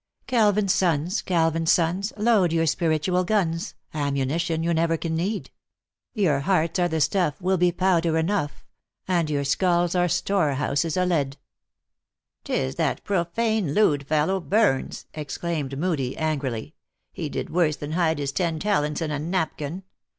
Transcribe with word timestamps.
199 0.27 0.39
Calvin 0.39 0.65
s 0.65 0.73
sons, 0.93 1.21
Calvin 1.21 1.61
s 1.67 1.71
sons, 1.73 2.13
load 2.17 2.51
your 2.51 2.65
spiritual 2.65 3.23
guns, 3.23 3.75
Ammunition 3.93 4.63
you 4.63 4.73
never 4.73 4.97
can 4.97 5.15
need; 5.15 5.51
Your 6.15 6.39
hearts 6.39 6.79
are 6.79 6.87
the 6.87 6.99
stuff, 6.99 7.39
will 7.39 7.57
be 7.59 7.71
powder 7.71 8.17
enough, 8.17 8.65
And 9.07 9.29
your 9.29 9.43
skulls 9.43 9.93
are 9.93 10.07
store 10.07 10.53
houses 10.55 10.97
o 10.97 11.03
lead. 11.03 11.37
""Tis 12.45 12.77
that 12.77 13.03
profane, 13.03 13.75
lewd 13.75 14.07
fellow, 14.07 14.39
Burns," 14.39 15.05
exclaimed 15.13 15.77
Moodie, 15.77 16.17
angrily." 16.17 16.73
He 17.13 17.29
did 17.29 17.51
worse 17.51 17.75
than 17.75 17.91
hide 17.91 18.17
his 18.17 18.31
ten 18.31 18.57
talents 18.57 19.03
in 19.03 19.11
a 19.11 19.19
napkin. 19.19 19.83